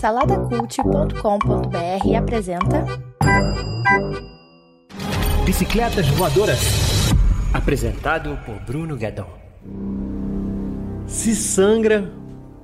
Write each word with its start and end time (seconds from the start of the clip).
Saladacult.com.br 0.00 2.16
apresenta 2.16 2.86
Bicicletas 5.44 6.06
Voadoras. 6.10 6.60
Apresentado 7.52 8.38
por 8.46 8.54
Bruno 8.60 8.96
Guedon. 8.96 9.26
Se 11.08 11.34
sangra, 11.34 12.08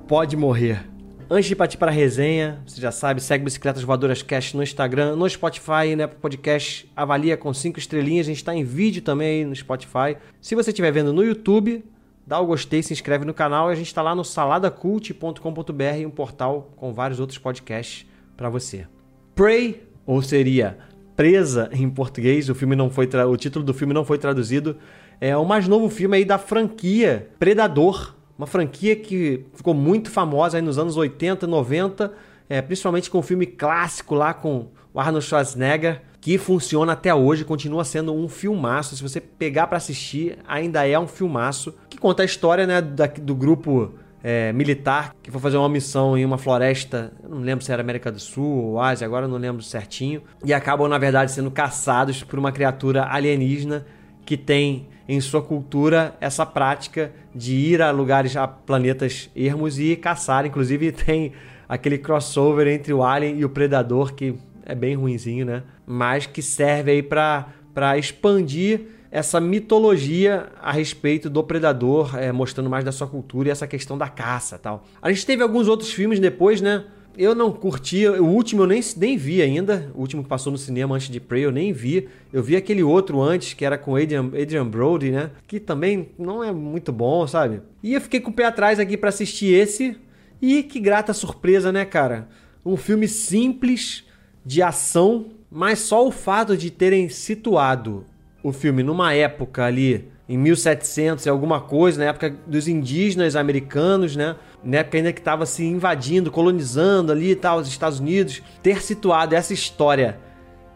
pode 0.07 0.37
morrer. 0.37 0.89
Antes 1.29 1.47
de 1.47 1.55
partir 1.57 1.75
para 1.75 1.91
a 1.91 1.93
resenha, 1.93 2.61
você 2.65 2.79
já 2.79 2.93
sabe, 2.93 3.19
segue 3.19 3.43
Bicicletas 3.43 3.83
Voadoras 3.83 4.21
Cast 4.21 4.55
no 4.55 4.63
Instagram, 4.63 5.17
no 5.17 5.29
Spotify, 5.29 5.97
né? 5.97 6.07
Podcast, 6.07 6.89
avalia 6.95 7.35
com 7.35 7.53
cinco 7.53 7.77
estrelinhas. 7.77 8.27
A 8.27 8.29
gente 8.29 8.37
está 8.37 8.55
em 8.55 8.63
vídeo 8.63 9.01
também 9.01 9.39
aí 9.39 9.45
no 9.45 9.53
Spotify. 9.53 10.15
Se 10.39 10.55
você 10.55 10.69
estiver 10.69 10.91
vendo 10.91 11.11
no 11.11 11.25
YouTube, 11.25 11.83
dá 12.25 12.39
o 12.39 12.45
gostei, 12.45 12.81
se 12.81 12.93
inscreve 12.93 13.25
no 13.25 13.33
canal 13.33 13.69
e 13.69 13.73
a 13.73 13.75
gente 13.75 13.87
está 13.87 14.01
lá 14.01 14.15
no 14.15 14.23
saladacult.com.br, 14.23 16.05
um 16.05 16.09
portal 16.09 16.71
com 16.75 16.93
vários 16.93 17.19
outros 17.19 17.37
podcasts 17.37 18.07
para 18.35 18.49
você. 18.49 18.87
Prey, 19.33 19.83
ou 20.05 20.21
seria 20.21 20.77
Presa 21.15 21.69
em 21.71 21.89
português, 21.89 22.49
o 22.49 22.55
filme 22.55 22.75
não 22.75 22.89
foi 22.89 23.07
o 23.07 23.37
título 23.37 23.63
do 23.63 23.73
filme 23.73 23.93
não 23.93 24.03
foi 24.03 24.17
traduzido, 24.17 24.77
é 25.21 25.35
o 25.37 25.45
mais 25.45 25.67
novo 25.67 25.89
filme 25.89 26.17
aí 26.17 26.25
da 26.25 26.37
franquia 26.37 27.29
Predador, 27.39 28.13
uma 28.37 28.45
franquia 28.45 28.97
que 28.97 29.45
ficou 29.53 29.73
muito 29.73 30.11
famosa 30.11 30.57
aí 30.57 30.61
nos 30.61 30.77
anos 30.77 30.97
80 30.97 31.45
e 31.45 31.49
90, 31.49 32.11
é, 32.49 32.61
principalmente 32.61 33.09
com 33.09 33.19
o 33.19 33.21
filme 33.21 33.45
clássico 33.45 34.13
lá 34.13 34.33
com 34.33 34.67
o 34.93 34.99
Arnold 34.99 35.25
Schwarzenegger, 35.25 36.01
que 36.19 36.37
funciona 36.37 36.93
até 36.93 37.13
hoje, 37.13 37.45
continua 37.45 37.85
sendo 37.85 38.13
um 38.13 38.27
filmaço. 38.27 38.95
Se 38.95 39.03
você 39.03 39.21
pegar 39.21 39.67
para 39.67 39.77
assistir, 39.77 40.37
ainda 40.47 40.87
é 40.87 40.97
um 40.97 41.07
filmaço 41.07 41.73
que 41.95 42.01
conta 42.01 42.21
a 42.21 42.25
história 42.25 42.67
né, 42.67 42.81
da, 42.81 43.07
do 43.07 43.33
grupo 43.33 43.93
é, 44.23 44.51
militar 44.51 45.15
que 45.21 45.31
foi 45.31 45.39
fazer 45.39 45.57
uma 45.57 45.69
missão 45.69 46.17
em 46.17 46.25
uma 46.25 46.37
floresta, 46.37 47.13
não 47.27 47.39
lembro 47.39 47.63
se 47.63 47.71
era 47.71 47.81
América 47.81 48.11
do 48.11 48.19
Sul 48.19 48.63
ou 48.63 48.81
Ásia, 48.81 49.05
agora 49.05 49.27
não 49.27 49.37
lembro 49.37 49.61
certinho, 49.61 50.21
e 50.43 50.53
acabam, 50.53 50.87
na 50.87 50.97
verdade, 50.97 51.31
sendo 51.31 51.49
caçados 51.49 52.23
por 52.23 52.37
uma 52.37 52.51
criatura 52.51 53.07
alienígena 53.09 53.85
que 54.25 54.35
tem 54.35 54.87
em 55.07 55.21
sua 55.21 55.41
cultura 55.41 56.15
essa 56.19 56.45
prática 56.45 57.11
de 57.33 57.53
ir 57.53 57.81
a 57.81 57.91
lugares, 57.91 58.35
a 58.35 58.47
planetas 58.47 59.29
ermos 59.35 59.79
e 59.79 59.95
caçar. 59.95 60.45
Inclusive, 60.45 60.91
tem 61.05 61.31
aquele 61.69 61.97
crossover 61.97 62.67
entre 62.67 62.91
o 62.93 63.03
Alien 63.03 63.37
e 63.37 63.45
o 63.45 63.49
Predador 63.49 64.13
que 64.13 64.35
é 64.65 64.73
bem 64.73 64.95
ruinzinho, 64.95 65.45
né? 65.45 65.61
Mas 65.85 66.25
que 66.25 66.41
serve 66.41 66.91
aí 66.91 67.03
para 67.03 67.97
expandir 67.99 68.94
essa 69.15 69.39
mitologia 69.39 70.47
a 70.61 70.73
respeito 70.73 71.29
do 71.29 71.41
predador, 71.41 72.17
é, 72.17 72.33
mostrando 72.33 72.69
mais 72.69 72.83
da 72.83 72.91
sua 72.91 73.07
cultura 73.07 73.47
e 73.47 73.51
essa 73.51 73.65
questão 73.65 73.97
da 73.97 74.09
caça 74.09 74.59
tal. 74.59 74.85
A 75.01 75.09
gente 75.09 75.25
teve 75.25 75.41
alguns 75.41 75.69
outros 75.69 75.89
filmes 75.89 76.19
depois, 76.19 76.59
né? 76.59 76.83
Eu 77.17 77.33
não 77.33 77.49
curti, 77.49 78.05
o 78.05 78.25
último 78.25 78.63
eu 78.63 78.67
nem, 78.67 78.81
nem 78.97 79.15
vi 79.15 79.41
ainda, 79.41 79.89
o 79.95 80.01
último 80.01 80.21
que 80.21 80.27
passou 80.27 80.51
no 80.51 80.57
cinema 80.57 80.95
antes 80.95 81.07
de 81.07 81.21
Prey 81.21 81.45
eu 81.45 81.51
nem 81.53 81.71
vi. 81.71 82.09
Eu 82.33 82.43
vi 82.43 82.57
aquele 82.57 82.83
outro 82.83 83.21
antes, 83.21 83.53
que 83.53 83.63
era 83.63 83.77
com 83.77 83.95
Adrian, 83.95 84.25
Adrian 84.25 84.67
Brody, 84.67 85.11
né? 85.11 85.31
Que 85.47 85.61
também 85.61 86.09
não 86.19 86.43
é 86.43 86.51
muito 86.51 86.91
bom, 86.91 87.25
sabe? 87.25 87.61
E 87.81 87.93
eu 87.93 88.01
fiquei 88.01 88.19
com 88.19 88.31
o 88.31 88.33
pé 88.33 88.43
atrás 88.43 88.81
aqui 88.81 88.97
para 88.97 89.07
assistir 89.07 89.53
esse. 89.53 89.95
E 90.41 90.61
que 90.61 90.77
grata 90.77 91.13
surpresa, 91.13 91.71
né, 91.71 91.85
cara? 91.85 92.27
Um 92.65 92.75
filme 92.75 93.07
simples, 93.07 94.03
de 94.45 94.61
ação, 94.61 95.27
mas 95.49 95.79
só 95.79 96.05
o 96.05 96.11
fato 96.11 96.57
de 96.57 96.69
terem 96.69 97.07
situado 97.07 98.03
o 98.45 98.51
filme 98.51 98.83
numa 98.83 99.11
época 99.11 99.65
ali 99.65 100.07
em 100.29 100.37
1700 100.37 101.25
e 101.25 101.29
alguma 101.29 101.59
coisa, 101.59 102.03
na 102.03 102.11
época 102.11 102.35
dos 102.45 102.67
indígenas 102.67 103.35
americanos, 103.35 104.15
né? 104.15 104.35
Na 104.63 104.77
época 104.77 104.97
ainda 104.97 105.11
que 105.11 105.19
estava 105.19 105.47
se 105.47 105.65
invadindo, 105.65 106.29
colonizando 106.29 107.11
ali 107.11 107.31
e 107.31 107.35
tal, 107.35 107.57
os 107.57 107.67
Estados 107.67 107.99
Unidos, 107.99 108.43
ter 108.61 108.83
situado 108.83 109.33
essa 109.33 109.51
história 109.51 110.19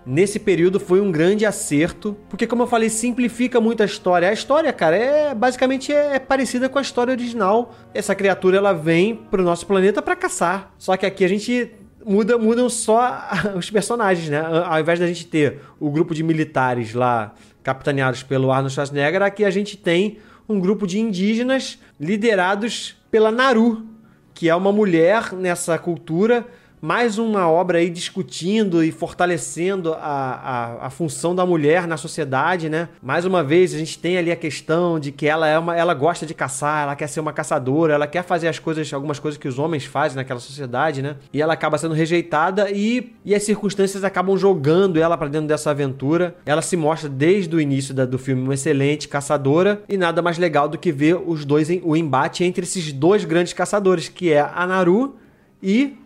nesse 0.03 0.39
período 0.39 0.79
foi 0.79 0.99
um 0.99 1.11
grande 1.11 1.45
acerto, 1.45 2.17
porque 2.27 2.47
como 2.47 2.63
eu 2.63 2.67
falei, 2.67 2.89
simplifica 2.89 3.61
muito 3.61 3.83
a 3.83 3.85
história. 3.85 4.29
A 4.29 4.33
história, 4.33 4.73
cara, 4.73 4.95
é 4.95 5.35
basicamente 5.35 5.93
é, 5.93 6.15
é 6.15 6.19
parecida 6.19 6.69
com 6.69 6.79
a 6.79 6.81
história 6.81 7.11
original. 7.11 7.75
Essa 7.93 8.15
criatura 8.15 8.57
ela 8.57 8.73
vem 8.73 9.15
pro 9.15 9.43
nosso 9.43 9.67
planeta 9.67 10.01
para 10.01 10.15
caçar. 10.15 10.73
Só 10.79 10.97
que 10.97 11.05
aqui 11.05 11.23
a 11.23 11.29
gente 11.29 11.71
muda, 12.05 12.37
mudam 12.37 12.69
só 12.69 13.21
os 13.55 13.69
personagens, 13.69 14.29
né? 14.29 14.41
Ao 14.65 14.79
invés 14.79 14.99
da 14.99 15.07
gente 15.07 15.27
ter 15.27 15.59
o 15.79 15.89
grupo 15.91 16.13
de 16.15 16.23
militares 16.23 16.93
lá 16.93 17.35
capitaneados 17.63 18.23
pelo 18.23 18.51
Arnold 18.51 18.73
Schwarzenegger, 18.73 19.21
aqui 19.21 19.45
a 19.45 19.49
gente 19.49 19.77
tem 19.77 20.17
um 20.47 20.59
grupo 20.59 20.87
de 20.87 20.99
indígenas 20.99 21.77
liderados 21.99 22.95
pela 23.11 23.31
Naru, 23.31 23.85
que 24.33 24.49
é 24.49 24.55
uma 24.55 24.71
mulher 24.71 25.33
nessa 25.33 25.77
cultura 25.77 26.47
mais 26.81 27.17
uma 27.17 27.49
obra 27.49 27.79
aí 27.79 27.89
discutindo 27.89 28.83
e 28.83 28.91
fortalecendo 28.91 29.93
a, 29.93 29.97
a, 29.99 30.87
a, 30.87 30.89
função 30.89 31.35
da 31.35 31.45
mulher 31.45 31.85
na 31.87 31.97
sociedade, 31.97 32.69
né? 32.69 32.89
Mais 33.01 33.25
uma 33.25 33.43
vez, 33.43 33.73
a 33.73 33.77
gente 33.77 33.99
tem 33.99 34.17
ali 34.17 34.31
a 34.31 34.35
questão 34.35 34.99
de 34.99 35.11
que 35.11 35.27
ela 35.27 35.47
é 35.47 35.59
uma, 35.59 35.75
ela 35.75 35.93
gosta 35.93 36.25
de 36.25 36.33
caçar, 36.33 36.83
ela 36.83 36.95
quer 36.95 37.07
ser 37.07 37.19
uma 37.19 37.33
caçadora, 37.33 37.93
ela 37.93 38.07
quer 38.07 38.23
fazer 38.23 38.47
as 38.47 38.59
coisas, 38.59 38.91
algumas 38.93 39.19
coisas 39.19 39.37
que 39.37 39.47
os 39.47 39.59
homens 39.59 39.83
fazem 39.85 40.15
naquela 40.15 40.39
sociedade, 40.39 41.01
né? 41.01 41.17
E 41.33 41.41
ela 41.41 41.53
acaba 41.53 41.77
sendo 41.77 41.93
rejeitada 41.93 42.69
e, 42.71 43.13
e 43.25 43.35
as 43.35 43.43
circunstâncias 43.43 44.03
acabam 44.03 44.37
jogando 44.37 44.99
ela 44.99 45.17
para 45.17 45.27
dentro 45.27 45.47
dessa 45.47 45.71
aventura. 45.71 46.35
Ela 46.45 46.61
se 46.61 46.77
mostra 46.77 47.09
desde 47.09 47.53
o 47.55 47.59
início 47.59 47.93
da, 47.93 48.05
do 48.05 48.17
filme 48.17 48.41
uma 48.41 48.53
excelente 48.53 49.07
caçadora 49.07 49.83
e 49.89 49.97
nada 49.97 50.21
mais 50.21 50.37
legal 50.37 50.69
do 50.69 50.77
que 50.77 50.91
ver 50.91 51.15
os 51.15 51.43
dois 51.43 51.69
em, 51.69 51.81
o 51.83 51.95
embate 51.95 52.43
entre 52.43 52.63
esses 52.63 52.93
dois 52.93 53.25
grandes 53.25 53.53
caçadores, 53.53 54.07
que 54.07 54.31
é 54.31 54.39
a 54.39 54.65
Naru 54.65 55.15
e 55.61 55.97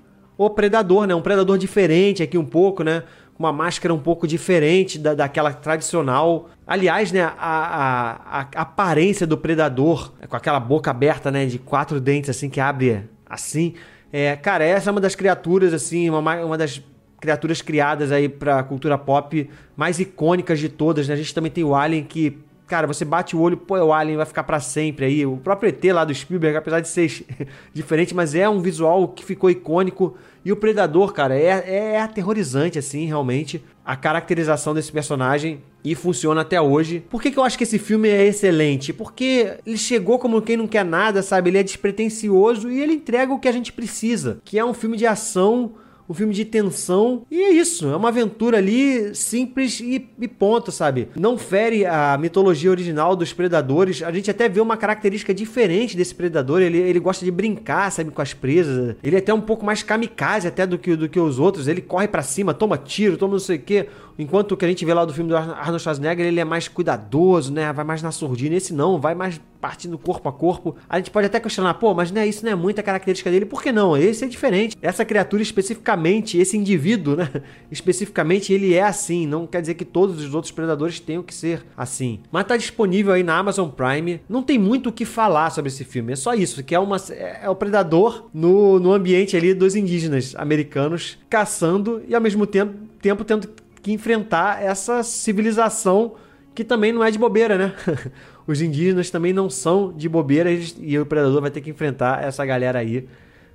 o 0.46 0.50
predador, 0.50 1.06
né? 1.06 1.16
Um 1.16 1.22
predador 1.22 1.58
diferente 1.58 2.24
aqui 2.24 2.38
um 2.38 2.46
pouco, 2.46 2.84
né? 2.84 3.04
Uma 3.38 3.52
máscara 3.52 3.94
um 3.94 4.00
pouco 4.00 4.28
diferente 4.28 5.00
da, 5.00 5.14
daquela 5.14 5.52
tradicional. 5.52 6.50
Aliás, 6.66 7.12
né? 7.12 7.24
A, 7.24 7.32
a, 7.38 8.40
a 8.42 8.62
aparência 8.62 9.26
do 9.26 9.38
predador, 9.38 10.12
com 10.28 10.36
aquela 10.36 10.60
boca 10.60 10.92
aberta, 10.92 11.32
né? 11.32 11.46
De 11.46 11.60
quatro 11.60 12.00
dentes, 12.00 12.30
assim, 12.30 12.50
que 12.50 12.60
abre 12.60 13.10
assim. 13.26 13.74
É, 14.12 14.36
cara, 14.36 14.64
essa 14.64 14.90
é 14.90 14.92
uma 14.92 15.02
das 15.02 15.16
criaturas, 15.16 15.74
assim, 15.74 16.10
uma, 16.10 16.20
uma 16.44 16.58
das 16.58 16.82
criaturas 17.20 17.62
criadas 17.62 18.12
aí 18.12 18.28
pra 18.28 18.62
cultura 18.64 18.98
pop 18.98 19.50
mais 19.78 20.00
icônicas 20.00 20.60
de 20.60 20.70
todas, 20.70 21.08
né? 21.08 21.14
A 21.14 21.18
gente 21.18 21.34
também 21.34 21.50
tem 21.50 21.64
o 21.64 21.74
Alien 21.74 22.04
que 22.04 22.38
cara, 22.74 22.88
você 22.88 23.06
bate 23.06 23.36
o 23.36 23.40
olho, 23.40 23.56
pô, 23.56 23.78
é 23.78 23.84
o 23.84 23.94
Alien 23.94 24.18
vai 24.18 24.26
ficar 24.26 24.42
para 24.42 24.60
sempre 24.60 25.06
aí. 25.06 25.24
O 25.28 25.38
próprio 25.38 25.70
ET 25.70 25.84
lá 25.94 26.04
do 26.04 26.12
Spielberg, 26.12 26.58
apesar 26.58 26.80
de 26.80 26.88
ser 26.88 27.24
diferente, 27.72 28.16
mas 28.16 28.34
é 28.34 28.50
um 28.50 28.60
visual 28.60 29.10
que 29.10 29.24
ficou 29.24 29.48
icônico. 29.52 30.18
E 30.44 30.52
o 30.52 30.56
Predador, 30.56 31.14
cara, 31.14 31.38
é, 31.38 31.92
é 31.94 32.02
aterrorizante, 32.02 32.80
assim, 32.80 33.06
realmente, 33.06 33.64
a 33.86 33.96
caracterização 33.96 34.74
desse 34.74 34.92
personagem 34.92 35.62
e 35.86 35.94
funciona 35.94 36.42
até 36.42 36.60
hoje. 36.60 37.04
Por 37.12 37.22
que, 37.22 37.30
que 37.30 37.38
eu 37.38 37.44
acho 37.44 37.60
que 37.60 37.64
esse 37.64 37.78
filme 37.78 38.10
é 38.10 38.26
excelente? 38.26 38.92
Porque 38.92 39.54
ele 39.68 39.78
chegou 39.78 40.18
como 40.18 40.42
quem 40.42 40.58
não 40.58 40.66
quer 40.66 40.84
nada, 40.84 41.22
sabe? 41.22 41.52
Ele 41.52 41.60
é 41.60 41.64
despretensioso 41.64 42.72
e 42.72 42.82
ele 42.82 42.94
entrega 42.94 43.32
o 43.32 43.38
que 43.38 43.48
a 43.48 43.52
gente 43.52 43.72
precisa, 43.72 44.40
que 44.44 44.58
é 44.58 44.66
um 44.66 44.74
filme 44.74 44.98
de 44.98 45.06
ação 45.06 45.74
um 46.14 46.16
filme 46.16 46.34
de 46.34 46.46
tensão. 46.46 47.24
E 47.30 47.42
é 47.42 47.52
isso, 47.52 47.90
é 47.90 47.96
uma 47.96 48.10
aventura 48.10 48.60
ali 48.60 49.14
simples 49.16 49.80
e, 49.80 50.08
e, 50.22 50.28
ponto, 50.28 50.72
sabe? 50.72 51.10
Não 51.16 51.38
fere 51.38 51.86
a 51.86 52.16
mitologia 52.20 52.70
original 52.70 53.16
dos 53.16 53.34
predadores. 53.34 54.04
A 54.04 54.12
gente 54.12 54.30
até 54.30 54.48
vê 54.48 54.62
uma 54.62 54.78
característica 54.78 55.34
diferente 55.34 55.98
desse 55.98 56.14
predador. 56.14 56.62
Ele, 56.62 56.78
ele 56.78 57.00
gosta 57.00 57.26
de 57.26 57.32
brincar, 57.32 57.92
sabe, 57.92 58.12
com 58.12 58.22
as 58.22 58.34
presas. 58.34 58.96
Ele 59.04 59.16
é 59.16 59.20
até 59.20 59.34
um 59.34 59.42
pouco 59.42 59.66
mais 59.66 59.82
kamikaze 59.82 60.48
até 60.48 60.68
do 60.68 60.78
que, 60.78 60.96
do 60.96 61.10
que 61.10 61.20
os 61.20 61.40
outros. 61.40 61.68
Ele 61.68 61.82
corre 61.82 62.08
para 62.08 62.22
cima, 62.22 62.54
toma 62.54 62.78
tiro, 62.78 63.18
toma 63.18 63.34
não 63.34 63.40
sei 63.40 63.58
o 63.58 63.62
quê. 63.62 63.90
Enquanto 64.18 64.52
o 64.52 64.58
que 64.58 64.66
a 64.66 64.68
gente 64.68 64.86
vê 64.86 64.94
lá 64.94 65.04
do 65.04 65.14
filme 65.14 65.30
do 65.30 65.36
Arnold 65.36 65.82
Schwarzenegger, 65.82 66.28
ele 66.28 66.40
é 66.40 66.46
mais 66.46 66.68
cuidadoso, 66.68 67.52
né? 67.52 67.74
Vai 67.74 67.84
mais 67.84 68.04
na 68.04 68.12
surdina. 68.12 68.56
Esse 68.56 68.72
não, 68.72 69.00
vai 69.00 69.16
mais 69.16 69.42
partindo 69.64 69.98
corpo 69.98 70.28
a 70.28 70.34
corpo. 70.34 70.76
A 70.90 70.98
gente 70.98 71.10
pode 71.10 71.28
até 71.28 71.40
questionar, 71.40 71.76
pô, 71.76 71.94
mas 71.94 72.12
né, 72.12 72.28
isso 72.28 72.44
não 72.44 72.52
é 72.52 72.56
muita 72.56 72.84
característica 72.84 73.32
dele. 73.32 73.46
Por 73.46 73.64
que 73.64 73.72
não? 73.72 73.96
Esse 73.96 74.26
é 74.26 74.28
diferente. 74.28 74.76
Essa 74.82 75.06
criatura 75.06 75.42
especificamente, 75.42 76.38
esse 76.38 76.58
indivíduo, 76.58 77.16
né? 77.16 77.30
Especificamente, 77.72 78.52
ele 78.52 78.74
é 78.74 78.84
assim. 78.84 79.26
Não 79.26 79.48
quer 79.48 79.62
dizer 79.62 79.76
que 79.76 79.86
todos 79.86 80.22
os 80.22 80.34
outros 80.34 80.52
predadores 80.52 81.00
tenham 81.00 81.24
que 81.24 81.34
ser 81.34 81.64
assim. 81.78 82.20
Mas 82.30 82.46
tá 82.46 82.58
disponível 82.58 83.14
aí 83.14 83.24
na 83.24 83.38
Amazon 83.38 83.70
Prime. 83.70 84.20
Não 84.28 84.44
tem 84.44 84.60
muito 84.60 84.90
o 84.90 84.92
que 84.92 85.06
falar 85.06 85.50
sobre 85.50 85.70
esse 85.70 85.86
filme. 85.86 86.12
É 86.12 86.18
só 86.18 86.34
isso, 86.34 86.62
que 86.62 86.76
é, 86.76 86.80
uma, 86.80 86.98
é 87.42 87.50
o 87.50 87.56
predador 87.56 88.26
no, 88.34 88.82
no 88.82 88.92
ambiente 88.92 89.38
ali 89.38 89.54
dos 89.54 89.78
indígenas 89.78 90.36
americanos 90.36 91.18
caçando 91.30 92.04
e 92.06 92.14
ao 92.14 92.20
mesmo 92.20 92.46
tempo, 92.46 92.74
tempo 93.02 93.24
tendo 93.24 93.48
que 93.82 93.94
enfrentar 93.94 94.62
essa 94.62 95.04
civilização 95.04 96.16
que 96.54 96.64
também 96.64 96.92
não 96.92 97.04
é 97.04 97.10
de 97.10 97.18
bobeira, 97.18 97.58
né? 97.58 97.74
Os 98.46 98.62
indígenas 98.62 99.10
também 99.10 99.34
não 99.34 99.50
são 99.50 99.94
de 99.94 100.10
bobeira 100.10 100.52
e 100.52 101.00
o 101.00 101.06
predador 101.06 101.42
vai 101.42 101.52
ter 101.52 101.62
que 101.62 101.70
enfrentar 101.70 102.24
essa 102.24 102.46
galera 102.46 102.80
aí 102.80 103.08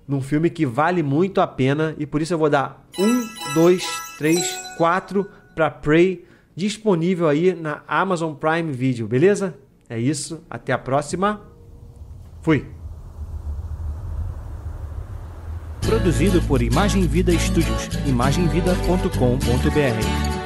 num 0.06 0.22
filme 0.22 0.48
que 0.48 0.64
vale 0.64 1.02
muito 1.02 1.40
a 1.40 1.46
pena 1.46 1.94
e 1.98 2.06
por 2.06 2.22
isso 2.22 2.32
eu 2.32 2.38
vou 2.38 2.48
dar 2.48 2.86
um, 2.98 3.54
dois, 3.54 3.84
três, 4.16 4.40
quatro 4.78 5.28
para 5.54 5.70
Prey 5.70 6.24
disponível 6.56 7.28
aí 7.28 7.54
na 7.54 7.82
Amazon 7.86 8.32
Prime 8.32 8.72
Video, 8.72 9.06
beleza? 9.06 9.54
É 9.88 9.98
isso, 9.98 10.42
até 10.48 10.72
a 10.72 10.78
próxima. 10.78 11.42
Fui. 12.40 12.64
Produzido 15.82 16.40
por 16.42 16.62
Imagem 16.62 17.06
Vida 17.06 17.32
Studios, 17.38 17.88
imagemvida.com.br. 18.06 20.37